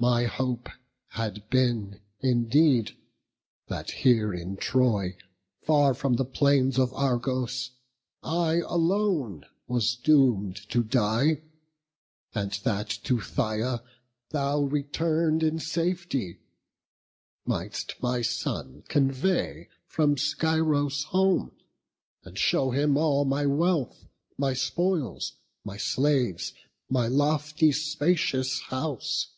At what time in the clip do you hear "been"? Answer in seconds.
1.48-2.00